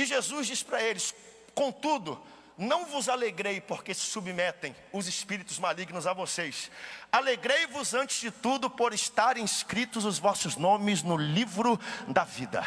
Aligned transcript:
E 0.00 0.06
Jesus 0.06 0.46
diz 0.46 0.62
para 0.62 0.82
eles: 0.82 1.14
Contudo, 1.54 2.18
não 2.56 2.86
vos 2.86 3.06
alegrei 3.06 3.60
porque 3.60 3.92
se 3.92 4.00
submetem 4.00 4.74
os 4.94 5.06
espíritos 5.06 5.58
malignos 5.58 6.06
a 6.06 6.14
vocês. 6.14 6.70
Alegrei-vos 7.12 7.92
antes 7.92 8.18
de 8.18 8.30
tudo 8.30 8.70
por 8.70 8.94
estarem 8.94 9.44
escritos 9.44 10.06
os 10.06 10.18
vossos 10.18 10.56
nomes 10.56 11.02
no 11.02 11.18
livro 11.18 11.78
da 12.08 12.24
vida. 12.24 12.64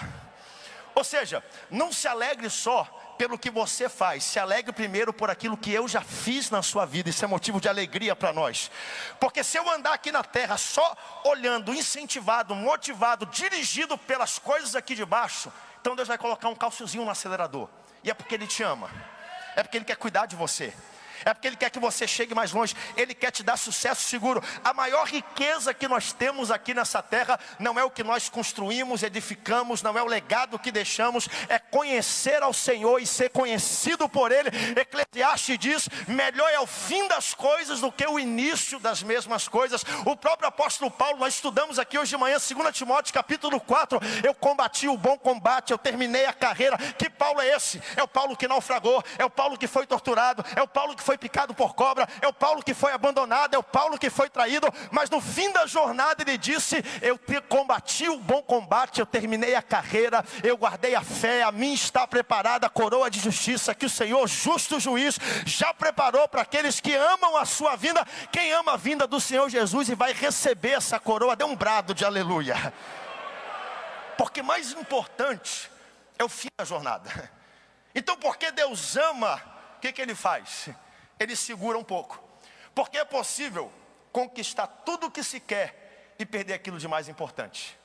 Ou 0.94 1.04
seja, 1.04 1.44
não 1.72 1.92
se 1.92 2.08
alegre 2.08 2.52
só 2.52 2.84
pelo 3.18 3.40
que 3.40 3.50
você 3.50 3.90
faz, 3.90 4.24
se 4.24 4.38
alegre 4.38 4.72
primeiro 4.72 5.12
por 5.12 5.32
aquilo 5.32 5.58
que 5.58 5.72
eu 5.72 5.88
já 5.88 6.02
fiz 6.02 6.52
na 6.52 6.62
sua 6.62 6.86
vida, 6.86 7.10
isso 7.10 7.26
é 7.26 7.28
motivo 7.28 7.60
de 7.60 7.68
alegria 7.68 8.16
para 8.16 8.32
nós. 8.32 8.70
Porque 9.20 9.44
se 9.44 9.58
eu 9.58 9.68
andar 9.72 9.94
aqui 9.94 10.12
na 10.12 10.24
terra 10.24 10.56
só 10.56 10.96
olhando, 11.26 11.74
incentivado, 11.74 12.54
motivado, 12.54 13.26
dirigido 13.26 13.98
pelas 13.98 14.38
coisas 14.38 14.76
aqui 14.76 14.94
de 14.94 15.04
baixo, 15.04 15.52
então 15.84 15.98
Deus 15.98 16.08
vai 16.08 16.18
colocar 16.18 16.48
um 16.48 16.56
calçozinho 16.56 17.04
no 17.04 17.12
acelerador. 17.12 17.68
E 18.06 18.10
é 18.10 18.14
porque 18.14 18.36
Ele 18.36 18.48
te 18.48 18.64
ama, 18.64 18.90
é 19.54 19.62
porque 19.62 19.76
Ele 19.76 19.84
quer 19.84 19.98
cuidar 19.98 20.26
de 20.26 20.34
você 20.34 20.74
é 21.26 21.34
porque 21.34 21.48
Ele 21.48 21.56
quer 21.56 21.70
que 21.70 21.80
você 21.80 22.08
chegue 22.08 22.34
mais 22.34 22.52
longe, 22.52 22.76
Ele 22.96 23.14
quer 23.14 23.32
te 23.32 23.44
dar 23.44 23.58
sucesso 23.58 24.04
seguro. 24.04 24.44
A 24.64 24.74
maior 24.74 25.08
riqueza 25.08 25.74
que 25.74 25.88
nós 25.88 26.14
temos 26.14 26.52
aqui 26.52 26.74
nessa 26.74 27.02
terra 27.02 27.40
não 27.60 27.80
é 27.80 27.84
o 27.84 27.92
que 27.92 28.04
nós 28.04 28.30
construímos, 28.30 29.04
edificamos, 29.04 29.82
não 29.82 29.98
é 29.98 30.02
o 30.02 30.08
legado 30.08 30.60
que 30.60 30.72
deixamos, 30.72 31.28
é 31.50 31.60
conhecer 31.60 32.42
ao 32.44 32.54
Senhor 32.54 33.00
e 33.00 33.08
ser 33.08 33.30
conhecido 33.30 34.08
por 34.08 34.32
Ele. 34.32 34.50
Eclesiastes 34.80 35.58
diz: 35.58 35.90
melhor 36.08 36.50
é 36.50 36.60
o 36.60 36.68
fim 36.68 37.08
das 37.08 37.34
coisas 37.34 37.80
do 37.80 37.92
que 37.92 38.06
o 38.06 38.20
início 38.20 38.80
das 38.80 39.04
mesmas 39.04 39.48
coisas. 39.48 39.84
O 40.06 40.16
próprio 40.16 40.48
apóstolo 40.48 40.92
Paulo, 40.92 41.20
nós 41.20 41.36
estudamos 41.36 41.80
aqui 41.80 41.98
hoje 41.98 42.12
de 42.12 42.18
manhã, 42.18 42.38
2 42.38 42.76
Timóteo 42.76 43.14
capítulo 43.14 43.60
4. 43.60 44.00
Eu 44.24 44.34
combati 44.34 44.88
o 44.88 44.98
bom 44.98 45.18
combate, 45.18 45.72
eu 45.72 45.78
terminei 45.78 46.26
a 46.26 46.34
carreira. 46.34 46.78
Que 46.78 47.10
Paulo 47.10 47.42
é 47.42 47.56
esse? 47.56 47.82
É 47.96 48.04
o 48.04 48.08
Paulo 48.08 48.36
que 48.36 48.48
naufragou, 48.48 49.04
é 49.18 49.26
o 49.26 49.30
Paulo 49.30 49.58
que 49.58 49.68
foi 49.68 49.86
torturado, 49.86 50.44
é 50.56 50.62
o 50.62 50.68
Paulo 50.68 50.96
que 50.96 51.04
foi 51.04 51.13
foi 51.14 51.18
picado 51.18 51.54
por 51.54 51.76
cobra, 51.76 52.08
é 52.22 52.28
o 52.28 52.34
Paulo 52.34 52.64
que 52.64 52.74
foi 52.74 52.92
abandonado, 52.92 53.54
é 53.54 53.58
o 53.58 53.64
Paulo 53.64 54.00
que 54.00 54.10
foi 54.10 54.30
traído, 54.30 54.68
mas 54.92 55.10
no 55.10 55.22
fim 55.22 55.52
da 55.52 55.68
jornada 55.68 56.24
ele 56.24 56.38
disse: 56.38 56.84
Eu 57.02 57.20
combati 57.48 58.10
o 58.10 58.18
bom 58.18 58.42
combate, 58.42 59.00
eu 59.00 59.06
terminei 59.06 59.54
a 59.54 59.62
carreira, 59.62 60.26
eu 60.44 60.58
guardei 60.58 60.96
a 60.96 61.04
fé, 61.04 61.44
a 61.44 61.52
mim 61.52 61.74
está 61.74 62.08
preparada 62.08 62.66
a 62.66 62.70
coroa 62.70 63.12
de 63.12 63.20
justiça 63.20 63.76
que 63.76 63.86
o 63.86 63.90
Senhor, 63.90 64.28
justo 64.28 64.80
juiz, 64.80 65.20
já 65.46 65.72
preparou 65.74 66.28
para 66.28 66.42
aqueles 66.42 66.80
que 66.80 66.96
amam 66.96 67.38
a 67.38 67.46
sua 67.46 67.76
vinda. 67.76 68.04
Quem 68.32 68.52
ama 68.54 68.74
a 68.74 68.78
vinda 68.78 69.06
do 69.06 69.22
Senhor 69.22 69.48
Jesus 69.50 69.90
e 69.90 69.96
vai 69.96 70.14
receber 70.14 70.72
essa 70.72 71.00
coroa, 71.00 71.36
dê 71.36 71.44
um 71.44 71.56
brado 71.56 71.94
de 71.94 72.04
aleluia. 72.04 72.74
Porque 74.18 74.42
mais 74.42 74.72
importante 74.72 75.70
é 76.18 76.24
o 76.24 76.30
fim 76.30 76.50
da 76.58 76.66
jornada. 76.66 77.32
Então, 77.94 78.18
porque 78.18 78.52
Deus 78.52 78.98
ama, 78.98 79.40
o 79.78 79.80
que, 79.80 79.92
que 79.92 80.02
Ele 80.02 80.16
faz? 80.16 80.70
Ele 81.20 81.36
segura 81.36 81.78
um 81.78 81.84
pouco. 81.84 82.22
Porque 82.74 82.98
é 82.98 83.06
possível 83.06 83.72
conquistar 84.12 84.68
tudo 84.68 85.08
o 85.08 85.12
que 85.12 85.24
se 85.24 85.40
quer 85.40 86.14
e 86.20 86.26
perder 86.26 86.54
aquilo 86.54 86.78
de 86.78 86.88
mais 86.88 87.08
importante. 87.08 87.78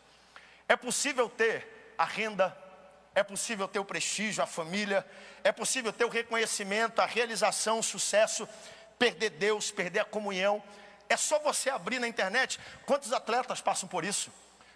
É 0.68 0.76
possível 0.76 1.28
ter 1.28 1.94
a 1.96 2.04
renda, 2.04 2.56
é 3.14 3.22
possível 3.22 3.66
ter 3.66 3.78
o 3.78 3.84
prestígio, 3.84 4.42
a 4.42 4.46
família, 4.46 5.06
é 5.42 5.50
possível 5.50 5.92
ter 5.92 6.04
o 6.04 6.08
reconhecimento, 6.08 7.00
a 7.00 7.06
realização, 7.06 7.78
o 7.78 7.82
sucesso, 7.82 8.48
perder 8.98 9.30
Deus, 9.30 9.70
perder 9.70 10.00
a 10.00 10.04
comunhão. 10.04 10.62
É 11.08 11.16
só 11.16 11.38
você 11.38 11.70
abrir 11.70 11.98
na 11.98 12.06
internet 12.06 12.60
quantos 12.84 13.12
atletas 13.12 13.60
passam 13.60 13.88
por 13.88 14.04
isso, 14.04 14.30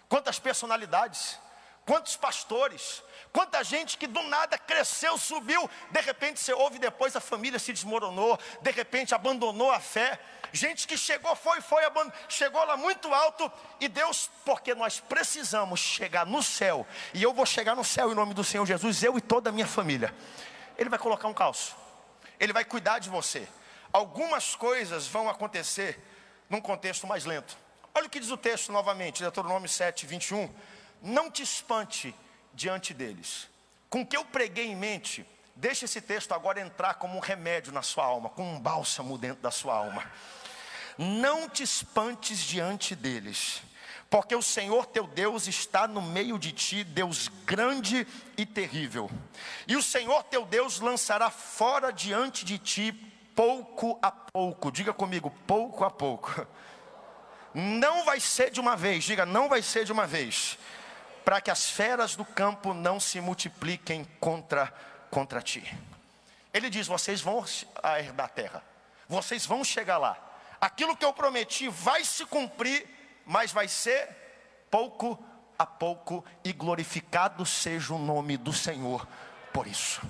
quantas 0.09 0.39
personalidades, 0.39 1.39
quantos 1.85 2.15
pastores, 2.15 3.03
Quanta 3.33 3.63
gente 3.63 3.97
que 3.97 4.05
do 4.05 4.21
nada 4.21 4.59
cresceu, 4.59 5.17
subiu, 5.17 5.67
de 5.89 6.01
repente 6.01 6.39
você 6.39 6.53
ouve 6.53 6.77
depois 6.77 7.15
a 7.15 7.19
família 7.19 7.57
se 7.57 7.73
desmoronou, 7.73 8.39
de 8.61 8.69
repente 8.69 9.15
abandonou 9.15 9.71
a 9.71 9.79
fé. 9.79 10.19
Gente 10.51 10.87
que 10.87 10.95
chegou, 10.95 11.35
foi, 11.35 11.59
foi, 11.59 11.81
chegou 12.29 12.63
lá 12.63 12.77
muito 12.77 13.11
alto 13.11 13.51
e 13.79 13.87
Deus, 13.87 14.29
porque 14.45 14.75
nós 14.75 14.99
precisamos 14.99 15.79
chegar 15.79 16.27
no 16.27 16.43
céu, 16.43 16.85
e 17.11 17.23
eu 17.23 17.33
vou 17.33 17.43
chegar 17.43 17.75
no 17.75 17.83
céu 17.83 18.11
em 18.11 18.15
nome 18.15 18.35
do 18.35 18.43
Senhor 18.43 18.63
Jesus, 18.67 19.01
eu 19.01 19.17
e 19.17 19.21
toda 19.21 19.49
a 19.49 19.53
minha 19.53 19.65
família. 19.65 20.13
Ele 20.77 20.91
vai 20.91 20.99
colocar 20.99 21.27
um 21.27 21.33
calço, 21.33 21.75
ele 22.39 22.53
vai 22.53 22.63
cuidar 22.63 22.99
de 22.99 23.09
você. 23.09 23.47
Algumas 23.91 24.55
coisas 24.55 25.07
vão 25.07 25.27
acontecer 25.27 25.99
num 26.47 26.61
contexto 26.61 27.07
mais 27.07 27.25
lento. 27.25 27.57
Olha 27.95 28.05
o 28.05 28.09
que 28.11 28.19
diz 28.19 28.29
o 28.29 28.37
texto 28.37 28.71
novamente, 28.71 29.23
Deuteronômio 29.23 29.67
7, 29.67 30.05
21. 30.05 30.53
Não 31.03 31.29
te 31.29 31.43
espante 31.43 32.15
diante 32.53 32.93
deles. 32.93 33.49
Com 33.89 34.01
o 34.01 34.05
que 34.05 34.15
eu 34.15 34.23
preguei 34.23 34.67
em 34.67 34.75
mente, 34.75 35.25
deixe 35.53 35.83
esse 35.83 35.99
texto 35.99 36.33
agora 36.33 36.61
entrar 36.61 36.93
como 36.93 37.17
um 37.17 37.19
remédio 37.19 37.73
na 37.73 37.81
sua 37.81 38.05
alma, 38.05 38.29
como 38.29 38.49
um 38.49 38.59
bálsamo 38.59 39.17
dentro 39.17 39.43
da 39.43 39.51
sua 39.51 39.75
alma. 39.75 40.09
Não 40.97 41.49
te 41.49 41.61
espantes 41.61 42.39
diante 42.39 42.95
deles, 42.95 43.61
porque 44.09 44.33
o 44.33 44.41
Senhor 44.41 44.85
teu 44.85 45.05
Deus 45.05 45.45
está 45.45 45.87
no 45.89 46.01
meio 46.01 46.39
de 46.39 46.53
ti, 46.53 46.85
Deus 46.85 47.27
grande 47.45 48.07
e 48.37 48.45
terrível. 48.45 49.11
E 49.67 49.75
o 49.75 49.83
Senhor 49.83 50.23
teu 50.23 50.45
Deus 50.45 50.79
lançará 50.79 51.29
fora 51.29 51.91
diante 51.91 52.45
de 52.45 52.57
ti, 52.57 52.93
pouco 53.35 53.99
a 54.01 54.09
pouco. 54.09 54.71
Diga 54.71 54.93
comigo, 54.93 55.29
pouco 55.45 55.83
a 55.83 55.91
pouco. 55.91 56.47
Não 57.53 58.05
vai 58.05 58.21
ser 58.21 58.51
de 58.51 58.61
uma 58.61 58.77
vez, 58.77 59.03
diga, 59.03 59.25
não 59.25 59.49
vai 59.49 59.61
ser 59.61 59.83
de 59.83 59.91
uma 59.91 60.07
vez 60.07 60.57
para 61.23 61.41
que 61.41 61.51
as 61.51 61.69
feras 61.69 62.15
do 62.15 62.25
campo 62.25 62.73
não 62.73 62.99
se 62.99 63.19
multipliquem 63.21 64.05
contra, 64.19 64.73
contra 65.09 65.41
ti. 65.41 65.75
Ele 66.53 66.69
diz: 66.69 66.87
vocês 66.87 67.21
vão 67.21 67.43
herdar 67.97 68.25
a 68.25 68.29
terra, 68.29 68.63
vocês 69.07 69.45
vão 69.45 69.63
chegar 69.63 69.97
lá. 69.97 70.17
Aquilo 70.59 70.95
que 70.95 71.03
eu 71.03 71.13
prometi 71.13 71.67
vai 71.67 72.05
se 72.05 72.25
cumprir, 72.25 72.87
mas 73.25 73.51
vai 73.51 73.67
ser 73.67 74.07
pouco 74.69 75.21
a 75.57 75.65
pouco, 75.65 76.25
e 76.43 76.51
glorificado 76.51 77.45
seja 77.45 77.93
o 77.93 77.99
nome 77.99 78.37
do 78.37 78.51
Senhor 78.51 79.07
por 79.53 79.67
isso. 79.67 80.01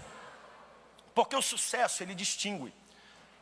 Porque 1.14 1.36
o 1.36 1.42
sucesso 1.42 2.02
ele 2.02 2.16
distingue 2.16 2.74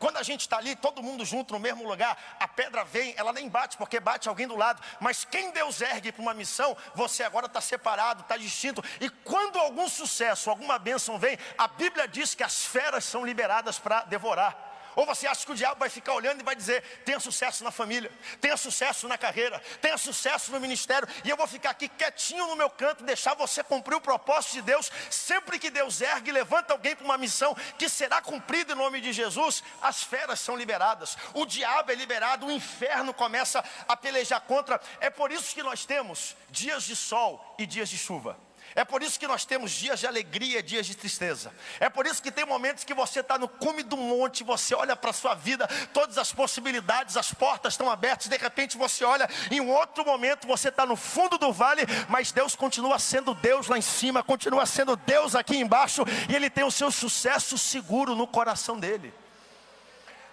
quando 0.02 0.18
a 0.18 0.24
gente 0.24 0.42
está 0.42 0.58
ali, 0.58 0.76
todo 0.76 1.04
mundo 1.04 1.24
junto 1.24 1.54
no 1.54 1.60
mesmo 1.60 1.88
lugar, 1.88 2.18
a 2.40 2.48
pedra 2.48 2.84
vem, 2.84 3.14
ela 3.16 3.32
nem 3.32 3.48
bate 3.48 3.78
porque 3.78 4.00
bate 4.00 4.28
alguém 4.28 4.48
do 4.48 4.56
lado. 4.56 4.82
Mas 5.00 5.24
quem 5.24 5.52
Deus 5.52 5.80
ergue 5.80 6.12
para 6.12 6.24
uma 6.24 6.34
missão, 6.34 6.76
você 6.96 7.22
agora 7.22 7.46
está 7.46 7.62
separado, 7.62 8.22
está 8.22 8.36
distinto. 8.36 8.84
E 9.00 9.08
quando 9.12 9.60
algum 9.60 9.88
sucesso, 9.88 10.50
alguma 10.50 10.80
bênção 10.80 11.20
vem, 11.20 11.38
a 11.56 11.68
Bíblia 11.68 12.08
diz 12.08 12.34
que 12.34 12.44
as 12.44 12.66
feras 12.66 13.06
são 13.06 13.24
liberadas 13.24 13.78
para 13.78 14.02
devorar. 14.06 14.71
Ou 14.96 15.06
você 15.06 15.28
acha 15.28 15.46
que 15.46 15.52
o 15.52 15.56
diabo 15.56 15.80
vai 15.80 15.90
ficar 15.90 16.14
olhando 16.14 16.42
e 16.42 16.44
vai 16.44 16.56
dizer: 16.56 16.84
tenha 17.06 17.20
sucesso 17.20 17.64
na 17.64 17.72
família, 17.72 18.12
tenha 18.40 18.58
sucesso 18.58 19.08
na 19.08 19.18
carreira, 19.18 19.60
tenha 19.82 19.98
sucesso 19.98 20.52
no 20.52 20.60
ministério, 20.60 21.08
e 21.24 21.30
eu 21.30 21.38
vou 21.38 21.48
ficar 21.48 21.72
aqui 21.72 21.88
quietinho 21.88 22.48
no 22.48 22.56
meu 22.56 22.70
canto, 22.70 23.04
deixar 23.04 23.34
você 23.34 23.64
cumprir 23.64 23.96
o 23.96 24.02
propósito 24.02 24.54
de 24.54 24.62
Deus. 24.62 24.92
Sempre 25.10 25.60
que 25.60 25.70
Deus 25.70 26.02
ergue 26.02 26.30
e 26.30 26.34
levanta 26.34 26.74
alguém 26.74 26.96
para 26.96 27.06
uma 27.06 27.18
missão 27.18 27.56
que 27.78 27.90
será 27.90 28.22
cumprida 28.22 28.74
em 28.74 28.76
nome 28.76 29.02
de 29.02 29.14
Jesus, 29.14 29.64
as 29.82 30.04
feras 30.04 30.40
são 30.40 30.56
liberadas, 30.56 31.18
o 31.34 31.46
diabo 31.46 31.92
é 31.92 31.96
liberado, 31.96 32.46
o 32.46 32.52
inferno 32.52 33.14
começa 33.14 33.64
a 33.88 33.96
pelejar 33.96 34.42
contra. 34.42 34.80
É 35.00 35.10
por 35.10 35.32
isso 35.32 35.54
que 35.54 35.64
nós 35.64 35.86
temos 35.86 36.36
dias 36.50 36.84
de 36.84 36.96
sol 36.96 37.56
e 37.58 37.66
dias 37.66 37.90
de 37.90 37.98
chuva. 37.98 38.38
É 38.76 38.86
por 38.86 39.04
isso 39.04 39.20
que 39.20 39.28
nós 39.28 39.44
temos 39.46 39.72
dias 39.72 40.00
de 40.00 40.08
alegria, 40.08 40.64
dias 40.64 40.86
de 40.86 40.96
tristeza. 40.96 41.52
É 41.80 41.90
por 41.90 42.06
isso 42.06 42.22
que 42.22 42.32
tem 42.32 42.46
momentos 42.46 42.84
que 42.84 42.94
você 42.94 43.20
está 43.20 43.38
no 43.38 43.48
cume 43.48 43.84
do 43.84 43.98
monte, 43.98 44.44
você 44.44 44.74
olha 44.74 44.96
para 44.96 45.10
a 45.10 45.14
sua 45.14 45.34
vida, 45.36 45.68
todas 45.94 46.18
as 46.18 46.32
possibilidades, 46.32 47.18
as 47.18 47.34
portas 47.34 47.74
estão 47.74 47.90
abertas, 47.90 48.28
de 48.28 48.38
repente 48.38 48.78
você 48.78 49.04
olha, 49.04 49.30
em 49.50 49.60
outro 49.60 50.06
momento 50.06 50.48
você 50.48 50.70
está 50.70 50.86
no 50.86 50.96
fundo 50.96 51.38
do 51.38 51.52
vale, 51.52 51.84
mas 52.08 52.32
Deus 52.32 52.56
continua 52.56 52.98
sendo 53.00 53.34
Deus 53.34 53.68
lá 53.68 53.78
em 53.78 53.82
cima, 53.82 54.24
continua 54.24 54.66
sendo 54.66 54.96
Deus 54.96 55.36
aqui 55.36 55.58
embaixo, 55.58 56.04
e 56.30 56.36
Ele 56.36 56.50
tem 56.50 56.64
o 56.64 56.72
seu 56.72 56.92
sucesso 56.92 57.58
seguro 57.58 58.16
no 58.16 58.28
coração 58.28 58.80
dele. 58.80 59.14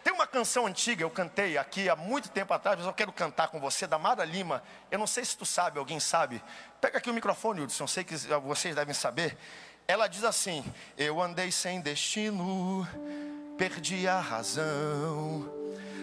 Tem 0.08 0.14
uma 0.14 0.26
canção 0.26 0.64
antiga, 0.64 1.02
eu 1.02 1.10
cantei 1.10 1.58
aqui 1.58 1.86
há 1.86 1.94
muito 1.94 2.30
tempo 2.30 2.54
atrás, 2.54 2.78
mas 2.78 2.86
eu 2.86 2.94
quero 2.94 3.12
cantar 3.12 3.48
com 3.48 3.60
você, 3.60 3.86
da 3.86 3.98
Mara 3.98 4.24
Lima. 4.24 4.62
Eu 4.90 4.98
não 4.98 5.06
sei 5.06 5.22
se 5.22 5.36
tu 5.36 5.44
sabe, 5.44 5.78
alguém 5.78 6.00
sabe. 6.00 6.42
Pega 6.80 6.96
aqui 6.96 7.10
o 7.10 7.12
microfone, 7.12 7.60
Hudson, 7.60 7.86
sei 7.86 8.04
que 8.04 8.16
vocês 8.16 8.74
devem 8.74 8.94
saber. 8.94 9.36
Ela 9.86 10.06
diz 10.06 10.24
assim: 10.24 10.64
Eu 10.96 11.20
andei 11.20 11.52
sem 11.52 11.82
destino, 11.82 12.88
perdi 13.58 14.08
a 14.08 14.18
razão. 14.18 15.52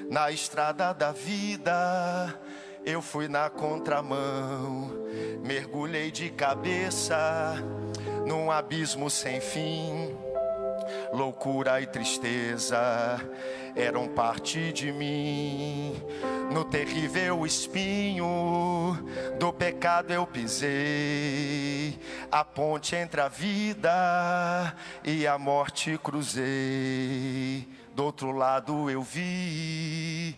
Na 0.07 0.29
estrada 0.29 0.93
da 0.93 1.11
vida, 1.11 2.39
eu 2.85 3.01
fui 3.01 3.27
na 3.27 3.49
contramão. 3.49 4.91
Mergulhei 5.43 6.11
de 6.11 6.29
cabeça 6.29 7.55
num 8.23 8.51
abismo 8.51 9.09
sem 9.09 9.41
fim. 9.41 10.15
Loucura 11.15 11.79
e 11.79 11.87
tristeza 11.87 12.77
eram 13.73 14.09
parte 14.09 14.73
de 14.73 14.91
mim. 14.91 15.95
no 16.51 16.65
terrível 16.65 17.45
espinho 17.45 18.97
do 19.39 19.53
pecado 19.53 20.11
eu 20.11 20.27
pisei, 20.27 21.97
a 22.29 22.43
ponte 22.43 22.95
entre 22.97 23.21
a 23.21 23.29
vida 23.29 24.75
e 25.03 25.25
a 25.25 25.37
morte 25.37 25.97
cruzei, 25.97 27.67
do 27.95 28.03
outro 28.03 28.31
lado 28.31 28.89
eu 28.89 29.01
vi 29.01 30.37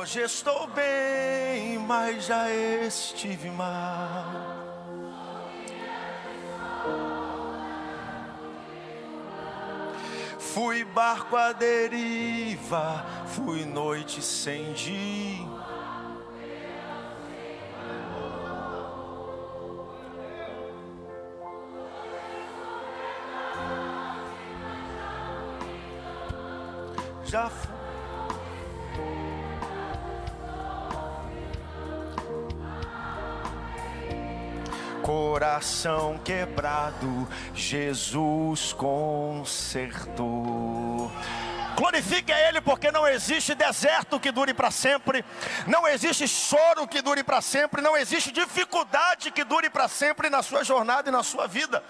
hoje 0.00 0.22
estou 0.22 0.66
bem, 0.68 1.78
mas 1.78 2.24
já 2.24 2.50
estive 2.50 3.50
mal. 3.50 4.24
Fui 10.38 10.84
barco 10.84 11.36
à 11.36 11.52
deriva, 11.52 13.04
fui 13.26 13.66
noite 13.66 14.22
sem 14.22 14.72
dia. 14.72 15.59
Coração 35.02 36.18
quebrado, 36.24 37.28
Jesus 37.54 38.72
consertou. 38.72 40.20
Glorifique 41.76 42.32
a 42.32 42.48
Ele, 42.48 42.60
porque 42.60 42.92
não 42.92 43.08
existe 43.08 43.54
deserto 43.54 44.20
que 44.20 44.30
dure 44.30 44.52
para 44.52 44.70
sempre, 44.70 45.24
não 45.66 45.88
existe 45.88 46.28
choro 46.28 46.86
que 46.86 47.00
dure 47.00 47.22
para 47.22 47.40
sempre, 47.40 47.80
não 47.80 47.96
existe 47.96 48.30
dificuldade 48.30 49.30
que 49.30 49.44
dure 49.44 49.70
para 49.70 49.88
sempre 49.88 50.28
na 50.28 50.42
sua 50.42 50.62
jornada 50.62 51.08
e 51.08 51.12
na 51.12 51.22
sua 51.22 51.46
vida. 51.46 51.82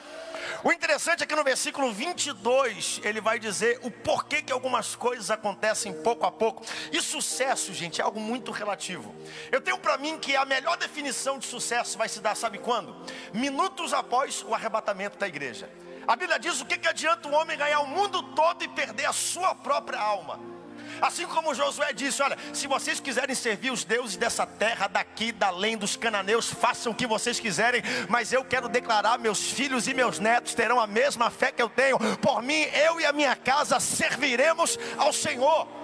O 0.62 0.70
interessante 0.70 1.22
é 1.22 1.26
que 1.26 1.34
no 1.34 1.42
versículo 1.42 1.90
22 1.90 3.00
ele 3.02 3.20
vai 3.20 3.38
dizer 3.38 3.80
o 3.82 3.90
porquê 3.90 4.42
que 4.42 4.52
algumas 4.52 4.94
coisas 4.94 5.30
acontecem 5.30 6.02
pouco 6.02 6.26
a 6.26 6.30
pouco. 6.30 6.64
E 6.92 7.00
sucesso, 7.00 7.72
gente, 7.72 8.00
é 8.00 8.04
algo 8.04 8.20
muito 8.20 8.50
relativo. 8.50 9.14
Eu 9.50 9.60
tenho 9.60 9.78
para 9.78 9.96
mim 9.96 10.18
que 10.18 10.36
a 10.36 10.44
melhor 10.44 10.76
definição 10.76 11.38
de 11.38 11.46
sucesso 11.46 11.96
vai 11.96 12.08
se 12.08 12.20
dar, 12.20 12.34
sabe 12.34 12.58
quando? 12.58 12.94
Minutos 13.32 13.94
após 13.94 14.42
o 14.42 14.54
arrebatamento 14.54 15.18
da 15.18 15.26
igreja. 15.26 15.70
A 16.06 16.14
Bíblia 16.14 16.38
diz 16.38 16.60
o 16.60 16.66
que, 16.66 16.76
que 16.76 16.88
adianta 16.88 17.28
o 17.28 17.32
homem 17.32 17.56
ganhar 17.56 17.80
o 17.80 17.86
mundo 17.86 18.22
todo 18.34 18.62
e 18.62 18.68
perder 18.68 19.06
a 19.06 19.12
sua 19.12 19.54
própria 19.54 19.98
alma. 19.98 20.49
Assim 21.00 21.26
como 21.26 21.54
Josué 21.54 21.92
disse: 21.92 22.22
Olha, 22.22 22.36
se 22.52 22.66
vocês 22.66 23.00
quiserem 23.00 23.34
servir 23.34 23.70
os 23.70 23.84
deuses 23.84 24.16
dessa 24.16 24.46
terra, 24.46 24.88
daqui, 24.88 25.32
da 25.32 25.48
além 25.48 25.76
dos 25.76 25.96
cananeus, 25.96 26.50
façam 26.50 26.92
o 26.92 26.94
que 26.94 27.06
vocês 27.06 27.38
quiserem, 27.38 27.82
mas 28.08 28.32
eu 28.32 28.44
quero 28.44 28.68
declarar: 28.68 29.18
meus 29.18 29.50
filhos 29.50 29.86
e 29.86 29.94
meus 29.94 30.18
netos 30.18 30.54
terão 30.54 30.80
a 30.80 30.86
mesma 30.86 31.30
fé 31.30 31.52
que 31.52 31.62
eu 31.62 31.68
tenho. 31.68 31.98
Por 32.18 32.42
mim, 32.42 32.62
eu 32.62 33.00
e 33.00 33.06
a 33.06 33.12
minha 33.12 33.36
casa 33.36 33.78
serviremos 33.80 34.78
ao 34.96 35.12
Senhor. 35.12 35.80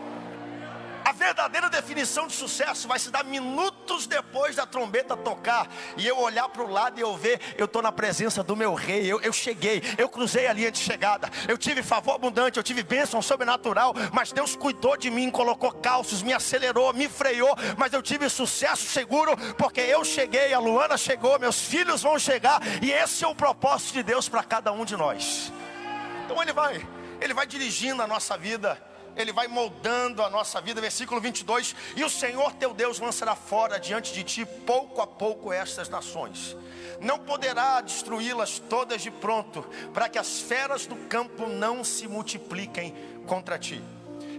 A 1.06 1.12
verdadeira 1.12 1.70
definição 1.70 2.26
de 2.26 2.32
sucesso 2.32 2.88
vai 2.88 2.98
se 2.98 3.12
dar 3.12 3.22
minutos 3.22 4.08
depois 4.08 4.56
da 4.56 4.66
trombeta 4.66 5.16
tocar 5.16 5.68
e 5.96 6.04
eu 6.04 6.18
olhar 6.18 6.48
para 6.48 6.64
o 6.64 6.68
lado 6.68 6.98
e 6.98 7.00
eu 7.00 7.16
ver, 7.16 7.40
eu 7.56 7.66
estou 7.66 7.80
na 7.80 7.92
presença 7.92 8.42
do 8.42 8.56
meu 8.56 8.74
rei, 8.74 9.06
eu, 9.06 9.20
eu 9.20 9.32
cheguei, 9.32 9.80
eu 9.96 10.08
cruzei 10.08 10.48
a 10.48 10.52
linha 10.52 10.68
de 10.68 10.80
chegada, 10.80 11.30
eu 11.46 11.56
tive 11.56 11.80
favor 11.80 12.16
abundante, 12.16 12.56
eu 12.56 12.62
tive 12.64 12.82
bênção 12.82 13.22
sobrenatural, 13.22 13.94
mas 14.12 14.32
Deus 14.32 14.56
cuidou 14.56 14.96
de 14.96 15.08
mim, 15.08 15.30
colocou 15.30 15.70
calços, 15.70 16.24
me 16.24 16.32
acelerou, 16.32 16.92
me 16.92 17.08
freou, 17.08 17.54
mas 17.78 17.92
eu 17.92 18.02
tive 18.02 18.28
sucesso 18.28 18.86
seguro, 18.86 19.36
porque 19.56 19.82
eu 19.82 20.04
cheguei, 20.04 20.52
a 20.52 20.58
Luana 20.58 20.98
chegou, 20.98 21.38
meus 21.38 21.60
filhos 21.60 22.02
vão 22.02 22.18
chegar, 22.18 22.60
e 22.82 22.90
esse 22.90 23.22
é 23.22 23.28
o 23.28 23.34
propósito 23.34 23.92
de 23.92 24.02
Deus 24.02 24.28
para 24.28 24.42
cada 24.42 24.72
um 24.72 24.84
de 24.84 24.96
nós. 24.96 25.52
Então 26.24 26.42
ele 26.42 26.52
vai, 26.52 26.84
ele 27.20 27.32
vai 27.32 27.46
dirigindo 27.46 28.02
a 28.02 28.08
nossa 28.08 28.36
vida 28.36 28.76
ele 29.16 29.32
vai 29.32 29.48
moldando 29.48 30.22
a 30.22 30.30
nossa 30.30 30.60
vida. 30.60 30.80
Versículo 30.80 31.20
22: 31.20 31.74
E 31.96 32.04
o 32.04 32.10
Senhor 32.10 32.52
teu 32.54 32.74
Deus 32.74 33.00
lançará 33.00 33.34
fora 33.34 33.80
diante 33.80 34.12
de 34.12 34.22
ti, 34.22 34.44
pouco 34.44 35.00
a 35.00 35.06
pouco, 35.06 35.52
estas 35.52 35.88
nações. 35.88 36.56
Não 37.00 37.18
poderá 37.18 37.80
destruí-las 37.80 38.58
todas 38.58 39.02
de 39.02 39.10
pronto, 39.10 39.62
para 39.92 40.08
que 40.08 40.18
as 40.18 40.40
feras 40.40 40.86
do 40.86 40.96
campo 41.08 41.46
não 41.46 41.82
se 41.82 42.06
multipliquem 42.06 42.94
contra 43.26 43.58
ti. 43.58 43.82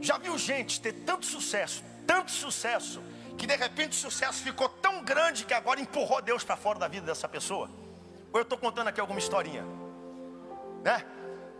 Já 0.02 0.18
viu 0.18 0.38
gente 0.38 0.80
ter 0.80 0.94
tanto 0.94 1.26
sucesso, 1.26 1.84
tanto 2.06 2.32
sucesso, 2.32 3.02
que 3.38 3.46
de 3.46 3.56
repente 3.56 3.92
o 3.92 3.96
sucesso 3.96 4.42
ficou 4.42 4.70
tão 4.70 5.04
grande 5.04 5.46
que 5.46 5.54
agora 5.54 5.80
empurrou 5.80 6.22
Deus 6.22 6.44
para 6.44 6.56
fora 6.56 6.80
da 6.80 6.88
vida 6.88 7.06
dessa 7.06 7.28
pessoa? 7.28 7.70
Ou 8.32 8.40
eu 8.40 8.44
estou 8.44 8.58
contando 8.58 8.88
aqui 8.88 9.00
alguma 9.00 9.20
historinha? 9.20 9.64
Né? 10.84 11.04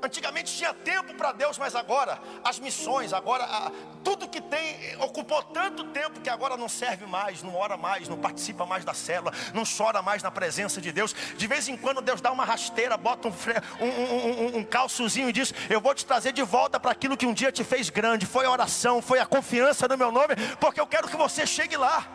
Antigamente 0.02 0.56
tinha 0.56 0.74
tempo 0.74 1.16
para 1.16 1.32
Deus, 1.32 1.58
mas 1.58 1.76
agora 1.76 2.20
as 2.44 2.60
missões, 2.60 3.14
agora 3.14 3.44
a, 3.44 3.72
tudo 4.04 4.30
que 4.30 4.40
tem 4.40 4.96
ocupou 5.00 5.42
tanto 5.42 5.86
tempo 5.86 6.22
que 6.22 6.30
agora 6.30 6.56
não 6.56 6.70
serve 6.70 7.08
mais, 7.08 7.42
não 7.42 7.56
ora 7.56 7.76
mais, 7.76 8.08
não 8.08 8.18
participa 8.18 8.64
mais 8.64 8.86
da 8.86 8.94
célula, 8.94 9.34
não 9.56 9.64
chora 9.66 10.04
mais 10.04 10.22
na 10.22 10.30
presença 10.30 10.80
de 10.80 10.92
Deus. 10.92 11.16
De 11.36 11.48
vez 11.48 11.68
em 11.68 11.76
quando 11.76 12.00
Deus 12.00 12.22
dá 12.22 12.32
uma 12.32 12.46
rasteira, 12.46 12.96
bota 12.96 13.28
um, 13.28 13.34
um, 13.82 13.86
um, 13.86 14.58
um 14.58 14.64
calçozinho 14.64 15.30
e 15.30 15.34
diz: 15.34 15.52
Eu 15.68 15.82
vou 15.82 15.96
te 15.96 16.06
trazer 16.06 16.32
de 16.32 16.44
volta 16.44 16.80
para 16.80 16.92
aquilo 16.92 17.18
que 17.18 17.26
um 17.26 17.34
dia 17.34 17.52
te 17.52 17.64
fez 17.64 17.90
grande. 17.90 18.28
Foi 18.28 18.46
a 18.46 18.52
oração, 18.52 19.02
foi 19.02 19.18
a 19.18 19.26
confiança 19.26 19.88
no 19.88 19.98
meu 19.98 20.12
nome, 20.12 20.36
porque 20.60 20.80
eu 20.80 20.86
quero 20.86 21.08
que 21.08 21.18
você 21.18 21.46
chegue 21.48 21.76
lá. 21.76 22.06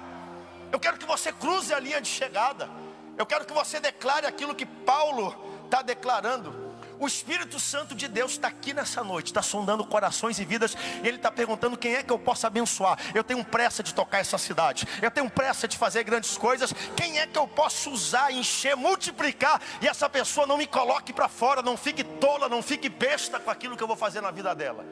Eu 0.70 0.78
quero 0.78 0.96
que 0.96 1.04
você 1.04 1.32
cruze 1.32 1.74
a 1.74 1.80
linha 1.80 2.00
de 2.00 2.08
chegada. 2.08 2.70
Eu 3.18 3.26
quero 3.26 3.44
que 3.44 3.52
você 3.52 3.80
declare 3.80 4.26
aquilo 4.26 4.54
que 4.54 4.64
Paulo 4.64 5.36
está 5.64 5.82
declarando. 5.82 6.61
O 7.02 7.06
Espírito 7.08 7.58
Santo 7.58 7.96
de 7.96 8.06
Deus 8.06 8.30
está 8.30 8.46
aqui 8.46 8.72
nessa 8.72 9.02
noite, 9.02 9.26
está 9.26 9.42
sondando 9.42 9.84
corações 9.84 10.38
e 10.38 10.44
vidas. 10.44 10.76
E 11.02 11.08
Ele 11.08 11.16
está 11.16 11.32
perguntando 11.32 11.76
quem 11.76 11.96
é 11.96 12.02
que 12.04 12.12
eu 12.12 12.18
posso 12.18 12.46
abençoar. 12.46 12.96
Eu 13.12 13.24
tenho 13.24 13.44
pressa 13.44 13.82
de 13.82 13.92
tocar 13.92 14.18
essa 14.18 14.38
cidade. 14.38 14.86
Eu 15.02 15.10
tenho 15.10 15.28
pressa 15.28 15.66
de 15.66 15.76
fazer 15.76 16.04
grandes 16.04 16.38
coisas. 16.38 16.72
Quem 16.96 17.18
é 17.18 17.26
que 17.26 17.36
eu 17.36 17.48
posso 17.48 17.90
usar, 17.90 18.32
encher, 18.32 18.76
multiplicar? 18.76 19.60
E 19.80 19.88
essa 19.88 20.08
pessoa 20.08 20.46
não 20.46 20.56
me 20.56 20.64
coloque 20.64 21.12
para 21.12 21.28
fora, 21.28 21.60
não 21.60 21.76
fique 21.76 22.04
tola, 22.04 22.48
não 22.48 22.62
fique 22.62 22.88
besta 22.88 23.40
com 23.40 23.50
aquilo 23.50 23.76
que 23.76 23.82
eu 23.82 23.88
vou 23.88 23.96
fazer 23.96 24.20
na 24.20 24.30
vida 24.30 24.54
dela. 24.54 24.86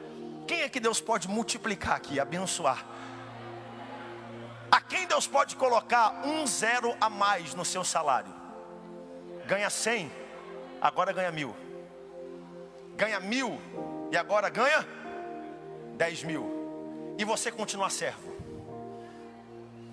Quem 0.45 0.63
é 0.63 0.67
que 0.67 0.81
Deus 0.81 0.99
pode 0.99 1.29
multiplicar 1.29 1.95
aqui, 1.95 2.19
abençoar? 2.19 2.85
A 4.69 4.81
quem 4.81 5.07
Deus 5.07 5.27
pode 5.27 5.55
colocar 5.55 6.25
um 6.25 6.45
zero 6.45 6.93
a 6.99 7.09
mais 7.09 7.55
no 7.55 7.63
seu 7.63 7.85
salário? 7.85 8.33
Ganha 9.45 9.69
cem, 9.69 10.11
agora 10.81 11.13
ganha 11.13 11.31
mil 11.31 11.70
ganha 13.01 13.19
mil 13.19 13.59
e 14.11 14.17
agora 14.17 14.47
ganha 14.47 14.87
dez 15.97 16.23
mil. 16.23 17.15
E 17.17 17.25
você 17.25 17.51
continua 17.51 17.89
servo, 17.89 18.31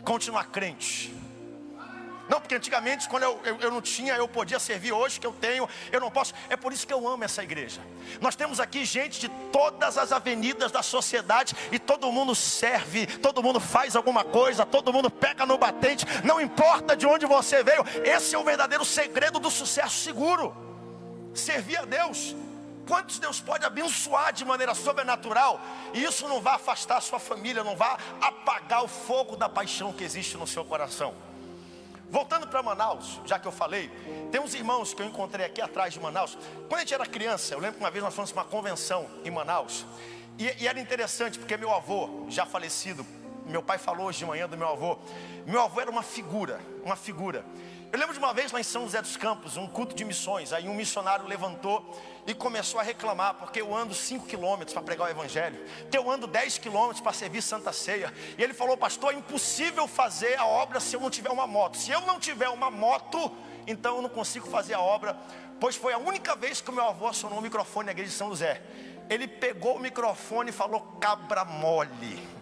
continua 0.05 0.45
crente. 0.45 1.15
Não, 2.29 2.39
porque 2.39 2.55
antigamente, 2.55 3.09
quando 3.09 3.23
eu, 3.23 3.41
eu, 3.43 3.57
eu, 3.61 3.71
não 3.71 3.81
tinha, 3.81 4.15
eu 4.15 4.29
podia 4.29 4.59
servir. 4.59 4.93
Hoje 4.93 5.19
que 5.19 5.27
eu 5.27 5.33
tenho, 5.33 5.67
eu 5.91 5.99
não 5.99 6.11
posso. 6.11 6.35
É 6.51 6.57
por 6.59 6.75
isso 6.75 6.87
que 6.87 6.93
eu 6.93 7.09
amo 7.09 7.25
essa 7.25 7.43
igreja. 7.43 7.81
Nós 8.21 8.37
temos 8.37 8.61
aqui 8.61 8.85
gente 8.85 9.19
de 9.19 9.31
todas 9.51 9.97
as 9.97 10.13
avenidas 10.13 10.71
da 10.71 10.83
sociedade 10.83 11.57
e 11.73 11.79
todo 11.79 12.13
mundo 12.13 12.35
serve, 12.35 13.07
todo 13.07 13.43
mundo 13.43 13.59
faz 13.59 13.97
alguma 13.97 14.23
coisa, 14.23 14.67
todo 14.67 14.93
mundo 14.93 15.11
pega 15.11 15.47
no 15.47 15.57
batente. 15.57 16.05
Não 16.23 16.39
importa 16.39 16.95
de 16.95 17.07
onde 17.07 17.25
você 17.25 17.63
veio. 17.63 17.83
Esse 18.05 18.35
é 18.35 18.39
o 18.39 18.45
verdadeiro 18.45 18.85
segredo 18.85 19.39
do 19.39 19.51
sucesso 19.51 19.97
seguro. 19.97 20.55
Servir 21.33 21.79
a 21.79 21.87
Deus 21.87 22.37
quantos 22.89 23.19
Deus 23.19 23.39
pode 23.39 23.67
abençoar 23.67 24.33
de 24.33 24.47
maneira 24.47 24.75
sobrenatural, 24.75 25.61
e 25.93 26.03
isso 26.03 26.27
não 26.27 26.41
vai 26.41 26.55
afastar 26.55 26.97
a 26.97 27.01
sua 27.03 27.19
família, 27.19 27.63
não 27.63 27.77
vai 27.77 27.97
apagar 28.19 28.83
o 28.83 28.89
fogo 28.89 29.37
da 29.37 29.49
paixão 29.49 29.93
que 29.93 30.03
existe 30.03 30.39
no 30.39 30.47
seu 30.47 30.65
coração. 30.65 31.15
Voltando 32.11 32.49
para 32.49 32.63
Manaus, 32.63 33.21
já 33.27 33.39
que 33.39 33.47
eu 33.47 33.53
falei, 33.53 33.91
tem 34.33 34.41
uns 34.41 34.55
irmãos 34.55 34.95
que 34.95 35.03
eu 35.03 35.07
encontrei 35.07 35.45
aqui 35.45 35.61
atrás 35.61 35.93
de 35.93 36.01
Manaus. 36.01 36.39
Quando 36.67 36.77
a 36.77 36.79
gente 36.81 36.95
era 36.95 37.05
criança, 37.05 37.53
eu 37.53 37.61
lembro 37.61 37.77
que 37.77 37.85
uma 37.85 37.91
vez 37.91 38.03
nós 38.03 38.15
fomos 38.15 38.33
para 38.33 38.43
uma 38.43 38.49
convenção 38.49 39.07
em 39.23 39.31
Manaus, 39.31 39.85
e, 40.39 40.63
e 40.63 40.67
era 40.67 40.81
interessante 40.81 41.39
porque 41.39 41.59
meu 41.59 41.75
avô, 41.75 42.25
já 42.31 42.47
falecido, 42.47 43.05
meu 43.45 43.63
pai 43.63 43.77
falou 43.77 44.07
hoje 44.07 44.19
de 44.19 44.27
manhã 44.27 44.49
do 44.49 44.57
meu 44.57 44.69
avô. 44.69 44.99
Meu 45.47 45.63
avô 45.63 45.81
era 45.81 45.91
uma 45.91 46.03
figura, 46.03 46.61
uma 46.85 46.97
figura. 46.97 47.45
Eu 47.91 47.99
lembro 47.99 48.13
de 48.13 48.19
uma 48.19 48.35
vez 48.35 48.53
lá 48.53 48.61
em 48.61 48.65
São 48.65 48.83
José 48.83 49.01
dos 49.01 49.17
Campos, 49.17 49.57
um 49.57 49.67
culto 49.67 49.95
de 49.95 50.05
missões. 50.05 50.53
Aí 50.53 50.69
um 50.69 50.75
missionário 50.75 51.27
levantou 51.27 51.83
e 52.29 52.35
começou 52.35 52.79
a 52.79 52.83
reclamar, 52.83 53.35
porque 53.35 53.63
eu 53.63 53.75
ando 53.75 53.95
5 53.95 54.27
quilômetros 54.27 54.75
para 54.75 54.83
pregar 54.83 55.09
o 55.09 55.11
Evangelho, 55.11 55.59
eu 55.91 56.11
ando 56.11 56.27
10 56.27 56.59
quilômetros 56.59 57.01
para 57.01 57.15
servir 57.15 57.41
Santa 57.41 57.73
Ceia. 57.73 58.13
E 58.37 58.43
ele 58.43 58.53
falou, 58.53 58.77
pastor, 58.77 59.15
é 59.15 59.17
impossível 59.17 59.89
fazer 59.89 60.39
a 60.39 60.45
obra 60.45 60.79
se 60.79 60.95
eu 60.95 61.01
não 61.01 61.09
tiver 61.09 61.31
uma 61.31 61.47
moto. 61.47 61.79
Se 61.79 61.91
eu 61.91 62.03
não 62.03 62.21
tiver 62.21 62.51
uma 62.51 62.71
moto, 62.71 63.33
então 63.67 63.97
eu 63.97 64.03
não 64.03 64.11
consigo 64.11 64.47
fazer 64.47 64.75
a 64.75 64.81
obra. 64.81 65.19
Pois 65.59 65.75
foi 65.75 65.95
a 65.95 65.99
única 65.99 66.37
vez 66.37 66.61
que 66.61 66.69
o 66.69 66.73
meu 66.73 66.85
avô 66.85 67.07
acionou 67.07 67.39
o 67.39 67.43
microfone 67.43 67.87
na 67.87 67.93
igreja 67.93 68.11
de 68.11 68.17
São 68.17 68.29
José. 68.29 68.61
Ele 69.09 69.27
pegou 69.27 69.77
o 69.77 69.81
microfone 69.81 70.51
e 70.51 70.53
falou 70.53 70.81
cabra 71.01 71.47
mole 71.47 72.38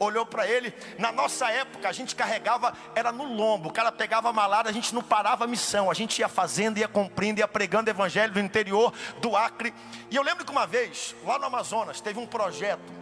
olhou 0.00 0.24
para 0.24 0.48
ele. 0.48 0.74
Na 0.98 1.12
nossa 1.12 1.50
época, 1.50 1.88
a 1.88 1.92
gente 1.92 2.16
carregava, 2.16 2.72
era 2.94 3.12
no 3.12 3.24
lombo. 3.24 3.68
O 3.68 3.72
cara 3.72 3.92
pegava 3.92 4.30
a 4.30 4.32
malada, 4.32 4.70
a 4.70 4.72
gente 4.72 4.94
não 4.94 5.02
parava 5.02 5.44
a 5.44 5.46
missão. 5.46 5.90
A 5.90 5.94
gente 5.94 6.18
ia 6.18 6.28
fazendo, 6.28 6.78
ia 6.78 6.88
cumprindo, 6.88 7.38
ia 7.38 7.46
pregando 7.46 7.90
evangelho 7.90 8.32
do 8.32 8.40
interior 8.40 8.92
do 9.20 9.36
Acre. 9.36 9.72
E 10.10 10.16
eu 10.16 10.22
lembro 10.22 10.44
que 10.44 10.50
uma 10.50 10.66
vez, 10.66 11.14
lá 11.24 11.38
no 11.38 11.44
Amazonas, 11.44 12.00
teve 12.00 12.18
um 12.18 12.26
projeto 12.26 12.92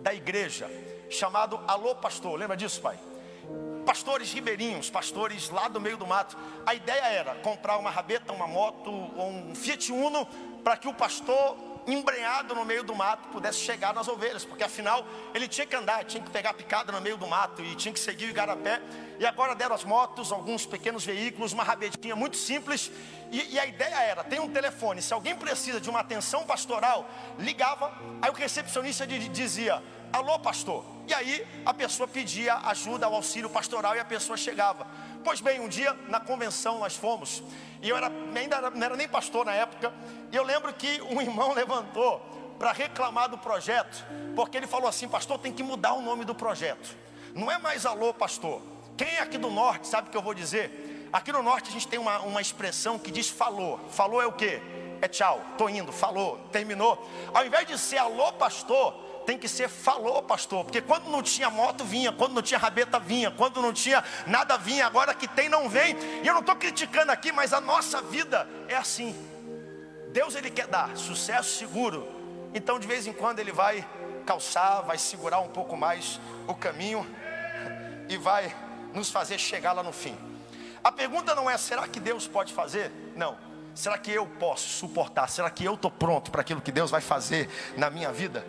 da 0.00 0.12
igreja 0.14 0.68
chamado 1.10 1.60
Alô 1.68 1.94
Pastor. 1.94 2.38
Lembra 2.38 2.56
disso, 2.56 2.80
pai? 2.80 2.98
Pastores 3.84 4.32
ribeirinhos, 4.32 4.88
pastores 4.88 5.50
lá 5.50 5.68
do 5.68 5.80
meio 5.80 5.96
do 5.96 6.06
mato. 6.06 6.36
A 6.64 6.74
ideia 6.74 7.04
era 7.04 7.34
comprar 7.36 7.76
uma 7.76 7.90
rabeta, 7.90 8.32
uma 8.32 8.46
moto 8.46 8.90
ou 8.90 9.28
um 9.28 9.54
Fiat 9.54 9.92
Uno 9.92 10.26
para 10.64 10.76
que 10.76 10.88
o 10.88 10.94
pastor 10.94 11.71
embrenhado 11.86 12.54
no 12.54 12.64
meio 12.64 12.82
do 12.82 12.94
mato 12.94 13.28
pudesse 13.28 13.58
chegar 13.58 13.94
nas 13.94 14.08
ovelhas, 14.08 14.44
porque 14.44 14.62
afinal 14.62 15.04
ele 15.34 15.48
tinha 15.48 15.66
que 15.66 15.74
andar, 15.74 16.04
tinha 16.04 16.22
que 16.22 16.30
pegar 16.30 16.54
picada 16.54 16.92
no 16.92 17.00
meio 17.00 17.16
do 17.16 17.26
mato 17.26 17.62
e 17.62 17.74
tinha 17.74 17.92
que 17.92 18.00
seguir 18.00 18.26
o 18.26 18.30
igarapé. 18.30 18.80
E 19.18 19.26
agora 19.26 19.54
deram 19.54 19.74
as 19.74 19.84
motos, 19.84 20.32
alguns 20.32 20.66
pequenos 20.66 21.04
veículos, 21.04 21.52
uma 21.52 21.62
rabetinha 21.62 22.16
muito 22.16 22.36
simples. 22.36 22.90
E, 23.30 23.54
e, 23.54 23.58
a 23.58 23.66
ideia 23.66 23.94
era: 24.00 24.24
tem 24.24 24.40
um 24.40 24.48
telefone, 24.48 25.00
se 25.02 25.12
alguém 25.14 25.34
precisa 25.34 25.80
de 25.80 25.88
uma 25.88 26.00
atenção 26.00 26.44
pastoral, 26.44 27.08
ligava, 27.38 27.92
aí 28.20 28.30
o 28.30 28.34
recepcionista 28.34 29.06
dizia: 29.06 29.82
Alô, 30.12 30.38
pastor. 30.38 30.84
E 31.08 31.14
aí 31.14 31.46
a 31.64 31.72
pessoa 31.72 32.06
pedia 32.06 32.56
ajuda, 32.66 33.06
ao 33.06 33.14
auxílio 33.14 33.48
pastoral 33.48 33.96
e 33.96 34.00
a 34.00 34.04
pessoa 34.04 34.36
chegava. 34.36 34.86
Pois 35.24 35.40
bem, 35.40 35.60
um 35.60 35.68
dia 35.68 35.96
na 36.08 36.18
convenção 36.18 36.78
nós 36.78 36.96
fomos, 36.96 37.42
e 37.80 37.88
eu 37.88 37.96
era, 37.96 38.10
ainda 38.34 38.70
não 38.70 38.84
era 38.84 38.96
nem 38.96 39.08
pastor 39.08 39.46
na 39.46 39.52
época, 39.52 39.92
e 40.30 40.36
eu 40.36 40.42
lembro 40.42 40.72
que 40.72 41.00
um 41.02 41.20
irmão 41.20 41.52
levantou 41.54 42.20
para 42.58 42.72
reclamar 42.72 43.28
do 43.28 43.38
projeto, 43.38 44.04
porque 44.34 44.56
ele 44.56 44.66
falou 44.66 44.88
assim: 44.88 45.08
Pastor, 45.08 45.38
tem 45.38 45.52
que 45.52 45.62
mudar 45.62 45.94
o 45.94 46.02
nome 46.02 46.24
do 46.24 46.34
projeto. 46.34 46.96
Não 47.34 47.50
é 47.50 47.58
mais 47.58 47.86
alô, 47.86 48.12
pastor. 48.12 48.60
Quem 48.96 49.08
é 49.08 49.20
aqui 49.20 49.38
do 49.38 49.50
norte 49.50 49.88
sabe 49.88 50.08
o 50.08 50.10
que 50.10 50.16
eu 50.16 50.22
vou 50.22 50.34
dizer? 50.34 51.08
Aqui 51.12 51.32
no 51.32 51.42
norte 51.42 51.68
a 51.68 51.72
gente 51.72 51.88
tem 51.88 51.98
uma, 51.98 52.20
uma 52.20 52.40
expressão 52.40 52.98
que 52.98 53.10
diz 53.10 53.28
falou. 53.28 53.80
Falou 53.90 54.20
é 54.20 54.26
o 54.26 54.32
que? 54.32 54.60
É 55.00 55.08
tchau, 55.08 55.40
tô 55.58 55.68
indo, 55.68 55.90
falou, 55.92 56.38
terminou. 56.52 57.10
Ao 57.34 57.44
invés 57.44 57.66
de 57.66 57.76
ser 57.76 57.98
alô, 57.98 58.32
pastor, 58.34 58.94
tem 59.22 59.38
que 59.38 59.48
ser 59.48 59.68
falou, 59.68 60.22
pastor, 60.22 60.64
porque 60.64 60.80
quando 60.80 61.08
não 61.08 61.22
tinha 61.22 61.50
moto 61.50 61.84
vinha, 61.84 62.12
quando 62.12 62.34
não 62.34 62.42
tinha 62.42 62.58
rabeta 62.58 62.98
vinha, 62.98 63.30
quando 63.30 63.60
não 63.60 63.72
tinha 63.72 64.02
nada 64.26 64.56
vinha, 64.56 64.86
agora 64.86 65.14
que 65.14 65.26
tem 65.26 65.48
não 65.48 65.68
vem. 65.68 65.96
E 66.22 66.26
eu 66.26 66.34
não 66.34 66.40
estou 66.40 66.56
criticando 66.56 67.10
aqui, 67.12 67.32
mas 67.32 67.52
a 67.52 67.60
nossa 67.60 68.00
vida 68.02 68.48
é 68.68 68.76
assim. 68.76 69.14
Deus 70.12 70.34
ele 70.34 70.50
quer 70.50 70.66
dar 70.66 70.96
sucesso 70.96 71.56
seguro, 71.56 72.06
então 72.52 72.78
de 72.78 72.86
vez 72.86 73.06
em 73.06 73.12
quando 73.12 73.38
ele 73.38 73.52
vai 73.52 73.86
calçar, 74.26 74.82
vai 74.82 74.98
segurar 74.98 75.40
um 75.40 75.48
pouco 75.48 75.76
mais 75.76 76.20
o 76.46 76.54
caminho 76.54 77.06
e 78.08 78.16
vai 78.16 78.54
nos 78.92 79.10
fazer 79.10 79.38
chegar 79.38 79.72
lá 79.72 79.82
no 79.82 79.92
fim. 79.92 80.16
A 80.84 80.90
pergunta 80.90 81.34
não 81.34 81.48
é 81.48 81.56
será 81.56 81.86
que 81.86 82.00
Deus 82.00 82.26
pode 82.26 82.52
fazer? 82.52 82.90
Não. 83.16 83.36
Será 83.74 83.96
que 83.96 84.10
eu 84.10 84.26
posso 84.26 84.68
suportar? 84.68 85.28
Será 85.28 85.48
que 85.48 85.64
eu 85.64 85.74
estou 85.74 85.90
pronto 85.90 86.30
para 86.30 86.42
aquilo 86.42 86.60
que 86.60 86.70
Deus 86.70 86.90
vai 86.90 87.00
fazer 87.00 87.48
na 87.76 87.88
minha 87.88 88.12
vida? 88.12 88.44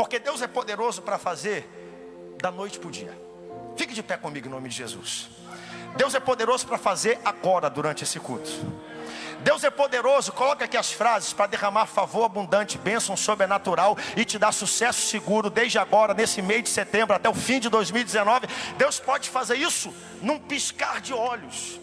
Porque 0.00 0.18
Deus 0.18 0.40
é 0.40 0.46
poderoso 0.46 1.02
para 1.02 1.18
fazer 1.18 1.68
da 2.40 2.50
noite 2.50 2.78
para 2.78 2.88
o 2.88 2.90
dia. 2.90 3.14
Fique 3.76 3.92
de 3.92 4.02
pé 4.02 4.16
comigo 4.16 4.48
em 4.48 4.50
nome 4.50 4.70
de 4.70 4.74
Jesus. 4.74 5.28
Deus 5.94 6.14
é 6.14 6.20
poderoso 6.20 6.66
para 6.66 6.78
fazer 6.78 7.20
agora, 7.22 7.68
durante 7.68 8.02
esse 8.02 8.18
culto. 8.18 8.50
Deus 9.40 9.62
é 9.62 9.68
poderoso, 9.68 10.32
coloca 10.32 10.64
aqui 10.64 10.78
as 10.78 10.90
frases 10.90 11.34
para 11.34 11.48
derramar 11.48 11.84
favor 11.84 12.24
abundante, 12.24 12.78
bênção 12.78 13.14
sobrenatural 13.14 13.94
e 14.16 14.24
te 14.24 14.38
dar 14.38 14.52
sucesso 14.52 15.02
seguro 15.02 15.50
desde 15.50 15.78
agora, 15.78 16.14
nesse 16.14 16.40
mês 16.40 16.62
de 16.62 16.70
setembro 16.70 17.14
até 17.14 17.28
o 17.28 17.34
fim 17.34 17.60
de 17.60 17.68
2019. 17.68 18.46
Deus 18.78 18.98
pode 18.98 19.28
fazer 19.28 19.56
isso 19.56 19.94
num 20.22 20.38
piscar 20.38 21.02
de 21.02 21.12
olhos, 21.12 21.78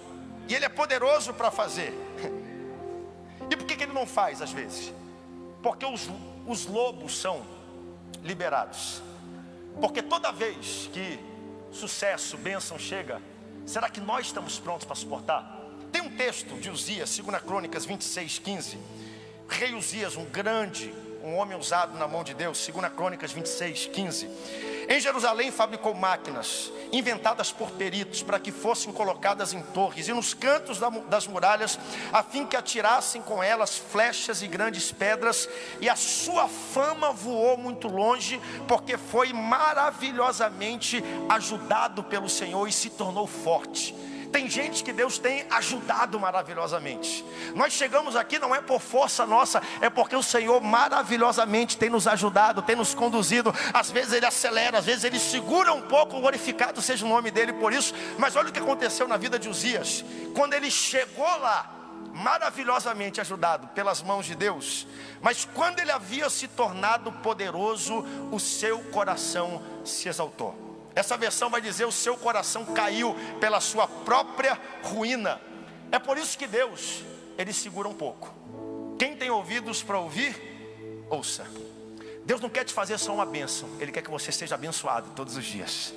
e 0.49 0.55
Ele 0.55 0.65
é 0.65 0.69
poderoso 0.69 1.35
para 1.35 1.51
fazer. 1.51 1.93
E 3.49 3.55
por 3.55 3.65
que, 3.65 3.77
que 3.77 3.83
Ele 3.83 3.93
não 3.93 4.05
faz 4.05 4.41
às 4.41 4.51
vezes? 4.51 4.91
Porque 5.63 5.85
os, 5.85 6.09
os 6.45 6.65
lobos 6.65 7.17
são 7.17 7.56
liberados. 8.23 9.01
Porque 9.79 10.01
toda 10.01 10.31
vez 10.31 10.89
que 10.91 11.19
sucesso, 11.71 12.37
bênção 12.37 12.79
chega, 12.79 13.21
será 13.65 13.89
que 13.89 13.99
nós 13.99 14.27
estamos 14.27 14.59
prontos 14.59 14.85
para 14.85 14.95
suportar? 14.95 15.57
Tem 15.91 16.01
um 16.01 16.15
texto 16.15 16.59
de 16.59 16.69
Uzias, 16.69 17.17
2 17.17 17.41
Crônicas 17.43 17.85
26, 17.85 18.39
15. 18.39 18.77
Rei 19.47 19.73
Uzias, 19.73 20.17
um 20.17 20.25
grande, 20.25 20.93
um 21.23 21.35
homem 21.35 21.57
usado 21.57 21.97
na 21.97 22.07
mão 22.07 22.23
de 22.23 22.33
Deus, 22.33 22.67
2 22.67 22.93
Crônicas 22.93 23.31
26, 23.31 23.87
15. 23.87 24.29
Em 24.89 25.01
Jerusalém 25.01 25.51
fabricou 25.51 25.93
máquinas, 25.93 26.71
inventadas 26.93 27.51
por 27.51 27.71
peritos, 27.71 28.23
para 28.23 28.39
que 28.39 28.53
fossem 28.53 28.93
colocadas 28.93 29.51
em 29.51 29.61
torres 29.61 30.07
e 30.07 30.13
nos 30.13 30.33
cantos 30.33 30.79
das 31.09 31.27
muralhas, 31.27 31.77
a 32.13 32.23
fim 32.23 32.45
que 32.45 32.55
atirassem 32.55 33.21
com 33.21 33.43
elas 33.43 33.77
flechas 33.77 34.41
e 34.41 34.47
grandes 34.47 34.89
pedras, 34.89 35.49
e 35.81 35.89
a 35.89 35.95
sua 35.97 36.47
fama 36.47 37.11
voou 37.11 37.57
muito 37.57 37.89
longe, 37.89 38.39
porque 38.65 38.97
foi 38.97 39.33
maravilhosamente 39.33 41.03
ajudado 41.27 42.01
pelo 42.03 42.29
Senhor 42.29 42.65
e 42.65 42.71
se 42.71 42.89
tornou 42.89 43.27
forte. 43.27 43.93
Tem 44.31 44.49
gente 44.49 44.83
que 44.83 44.91
Deus 44.91 45.17
tem 45.17 45.45
ajudado 45.49 46.19
maravilhosamente. 46.19 47.23
Nós 47.55 47.73
chegamos 47.73 48.15
aqui 48.15 48.37
não 48.39 48.53
é 48.53 48.61
por 48.61 48.81
força 48.81 49.25
nossa, 49.25 49.61
é 49.81 49.89
porque 49.89 50.15
o 50.15 50.23
Senhor 50.23 50.61
maravilhosamente 50.61 51.77
tem 51.77 51.89
nos 51.89 52.07
ajudado, 52.07 52.61
tem 52.61 52.75
nos 52.75 52.93
conduzido. 52.93 53.53
Às 53.73 53.89
vezes 53.89 54.13
ele 54.13 54.25
acelera, 54.25 54.79
às 54.79 54.85
vezes 54.85 55.03
ele 55.03 55.19
segura 55.19 55.73
um 55.73 55.81
pouco, 55.81 56.19
glorificado 56.19 56.81
seja 56.81 57.05
o 57.05 57.09
nome 57.09 57.31
dele 57.31 57.53
por 57.53 57.71
isso. 57.71 57.93
Mas 58.17 58.35
olha 58.35 58.49
o 58.49 58.51
que 58.51 58.59
aconteceu 58.59 59.07
na 59.07 59.17
vida 59.17 59.39
de 59.39 59.49
Uzias. 59.49 60.03
Quando 60.33 60.53
ele 60.53 60.69
chegou 60.69 61.37
lá, 61.39 61.73
maravilhosamente 62.13 63.21
ajudado 63.21 63.67
pelas 63.69 64.01
mãos 64.01 64.25
de 64.25 64.35
Deus, 64.35 64.87
mas 65.21 65.47
quando 65.53 65.79
ele 65.79 65.91
havia 65.91 66.29
se 66.29 66.47
tornado 66.47 67.11
poderoso, 67.11 68.03
o 68.31 68.39
seu 68.39 68.79
coração 68.85 69.61
se 69.85 70.09
exaltou. 70.09 70.66
Essa 70.97 71.15
versão 71.15 71.47
vai 71.47 71.61
dizer: 71.61 71.85
o 71.85 71.91
seu 71.91 72.17
coração 72.17 72.65
caiu 72.65 73.15
pela 73.39 73.61
sua 73.61 73.87
própria 73.87 74.59
ruína. 74.81 75.39
É 75.91 75.99
por 75.99 76.17
isso 76.17 76.35
que 76.35 76.47
Deus, 76.47 77.03
ele 77.37 77.53
segura 77.53 77.87
um 77.87 77.93
pouco. 77.93 78.33
Quem 78.97 79.15
tem 79.15 79.29
ouvidos 79.29 79.83
para 79.83 79.99
ouvir, 79.99 80.35
ouça. 81.07 81.45
Deus 82.25 82.41
não 82.41 82.49
quer 82.49 82.63
te 82.63 82.73
fazer 82.73 82.97
só 82.97 83.13
uma 83.13 83.27
bênção, 83.27 83.69
Ele 83.79 83.91
quer 83.91 84.01
que 84.01 84.09
você 84.09 84.31
seja 84.31 84.55
abençoado 84.55 85.11
todos 85.15 85.37
os 85.37 85.45
dias. 85.45 85.93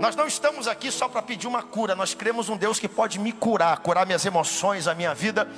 Nós 0.00 0.14
não 0.14 0.26
estamos 0.26 0.68
aqui 0.68 0.90
só 0.90 1.08
para 1.08 1.22
pedir 1.22 1.46
uma 1.46 1.62
cura, 1.62 1.94
nós 1.94 2.14
cremos 2.14 2.48
um 2.48 2.56
Deus 2.56 2.78
que 2.78 2.88
pode 2.88 3.18
me 3.18 3.32
curar, 3.32 3.78
curar 3.78 4.06
minhas 4.06 4.24
emoções, 4.24 4.86
a 4.86 4.94
minha 4.94 5.14
vida. 5.14 5.48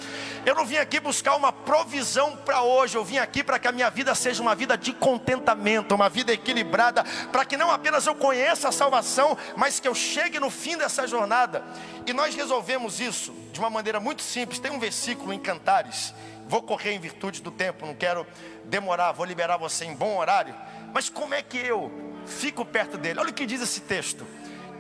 Eu 0.44 0.54
não 0.54 0.64
vim 0.64 0.76
aqui 0.76 1.00
buscar 1.00 1.36
uma 1.36 1.52
provisão 1.52 2.36
para 2.36 2.62
hoje, 2.62 2.96
eu 2.96 3.04
vim 3.04 3.18
aqui 3.18 3.42
para 3.42 3.58
que 3.58 3.68
a 3.68 3.72
minha 3.72 3.90
vida 3.90 4.14
seja 4.14 4.42
uma 4.42 4.54
vida 4.54 4.76
de 4.76 4.92
contentamento, 4.92 5.94
uma 5.94 6.08
vida 6.08 6.32
equilibrada, 6.32 7.04
para 7.32 7.44
que 7.44 7.56
não 7.56 7.70
apenas 7.70 8.06
eu 8.06 8.14
conheça 8.14 8.68
a 8.68 8.72
salvação, 8.72 9.36
mas 9.56 9.80
que 9.80 9.88
eu 9.88 9.94
chegue 9.94 10.38
no 10.38 10.50
fim 10.50 10.76
dessa 10.76 11.06
jornada. 11.06 11.64
E 12.06 12.12
nós 12.12 12.34
resolvemos 12.34 13.00
isso 13.00 13.34
de 13.52 13.58
uma 13.58 13.70
maneira 13.70 13.98
muito 13.98 14.22
simples. 14.22 14.58
Tem 14.58 14.70
um 14.70 14.78
versículo 14.78 15.32
em 15.32 15.38
Cantares, 15.38 16.14
vou 16.48 16.62
correr 16.62 16.92
em 16.92 17.00
virtude 17.00 17.42
do 17.42 17.50
tempo, 17.50 17.84
não 17.84 17.94
quero 17.94 18.26
demorar, 18.64 19.12
vou 19.12 19.26
liberar 19.26 19.56
você 19.56 19.84
em 19.84 19.94
bom 19.94 20.16
horário. 20.16 20.54
Mas 20.92 21.08
como 21.08 21.34
é 21.34 21.42
que 21.42 21.58
eu 21.58 22.05
fico 22.26 22.64
perto 22.64 22.98
dele. 22.98 23.20
Olha 23.20 23.30
o 23.30 23.34
que 23.34 23.46
diz 23.46 23.60
esse 23.60 23.80
texto: 23.80 24.26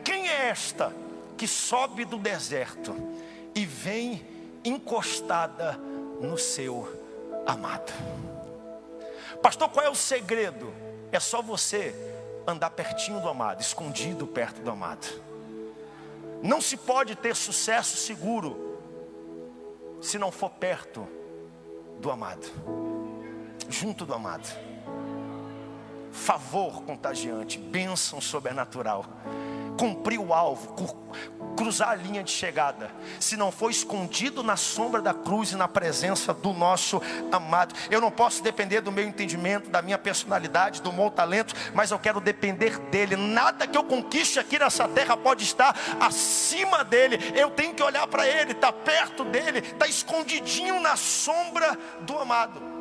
Quem 0.04 0.28
é 0.28 0.48
esta 0.48 0.92
que 1.36 1.46
sobe 1.46 2.04
do 2.04 2.18
deserto 2.18 2.94
e 3.54 3.64
vem 3.64 4.26
encostada 4.64 5.78
no 6.20 6.36
seu 6.36 6.88
amado? 7.46 7.92
Pastor, 9.42 9.68
qual 9.68 9.86
é 9.86 9.90
o 9.90 9.94
segredo? 9.94 10.72
É 11.12 11.20
só 11.20 11.40
você 11.40 11.94
andar 12.46 12.70
pertinho 12.70 13.20
do 13.20 13.28
amado, 13.28 13.60
escondido 13.60 14.26
perto 14.26 14.60
do 14.60 14.70
amado. 14.70 15.06
Não 16.42 16.60
se 16.60 16.76
pode 16.76 17.16
ter 17.16 17.34
sucesso 17.34 17.96
seguro 17.96 18.78
se 20.00 20.18
não 20.18 20.30
for 20.30 20.50
perto 20.50 21.06
do 21.98 22.10
amado, 22.10 22.46
junto 23.68 24.04
do 24.04 24.14
amado. 24.14 24.46
Favor 26.16 26.82
contagiante, 26.82 27.58
bênção 27.58 28.20
sobrenatural. 28.20 29.04
Cumprir 29.78 30.18
o 30.18 30.32
alvo, 30.32 30.74
cruzar 31.54 31.90
a 31.90 31.94
linha 31.94 32.24
de 32.24 32.30
chegada, 32.30 32.90
se 33.20 33.36
não 33.36 33.52
for 33.52 33.70
escondido 33.70 34.42
na 34.42 34.56
sombra 34.56 35.02
da 35.02 35.12
cruz 35.12 35.52
e 35.52 35.56
na 35.56 35.68
presença 35.68 36.32
do 36.32 36.54
nosso 36.54 37.00
amado. 37.30 37.74
Eu 37.90 38.00
não 38.00 38.10
posso 38.10 38.42
depender 38.42 38.80
do 38.80 38.90
meu 38.90 39.04
entendimento, 39.04 39.68
da 39.68 39.82
minha 39.82 39.98
personalidade, 39.98 40.80
do 40.80 40.92
meu 40.92 41.10
talento, 41.10 41.54
mas 41.74 41.90
eu 41.90 41.98
quero 41.98 42.20
depender 42.20 42.78
dele. 42.90 43.16
Nada 43.16 43.66
que 43.66 43.76
eu 43.76 43.84
conquiste 43.84 44.38
aqui 44.38 44.58
nessa 44.58 44.88
terra 44.88 45.16
pode 45.16 45.44
estar 45.44 45.76
acima 46.00 46.82
dele. 46.82 47.18
Eu 47.34 47.50
tenho 47.50 47.74
que 47.74 47.82
olhar 47.82 48.06
para 48.06 48.26
ele, 48.26 48.52
estar 48.52 48.72
tá 48.72 48.78
perto 48.78 49.24
dele, 49.24 49.58
estar 49.58 49.76
tá 49.76 49.86
escondidinho 49.86 50.80
na 50.80 50.96
sombra 50.96 51.78
do 52.00 52.18
amado. 52.18 52.75